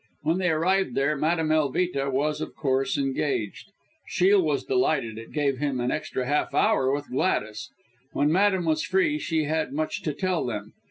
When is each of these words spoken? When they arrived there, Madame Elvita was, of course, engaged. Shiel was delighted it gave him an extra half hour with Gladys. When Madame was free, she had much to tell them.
When 0.23 0.39
they 0.39 0.49
arrived 0.49 0.95
there, 0.95 1.15
Madame 1.15 1.51
Elvita 1.51 2.09
was, 2.09 2.41
of 2.41 2.55
course, 2.55 2.97
engaged. 2.97 3.69
Shiel 4.07 4.41
was 4.41 4.63
delighted 4.63 5.19
it 5.19 5.31
gave 5.31 5.59
him 5.59 5.79
an 5.79 5.91
extra 5.91 6.25
half 6.25 6.55
hour 6.55 6.91
with 6.91 7.11
Gladys. 7.11 7.69
When 8.11 8.31
Madame 8.31 8.65
was 8.65 8.81
free, 8.83 9.19
she 9.19 9.43
had 9.43 9.71
much 9.73 10.01
to 10.01 10.13
tell 10.15 10.43
them. 10.43 10.73